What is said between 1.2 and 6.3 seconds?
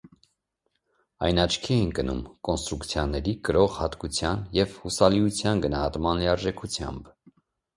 Այն աչքի է ընկնում կոնստրուկցիաների կրող հատկության և հուսալիության գնահատման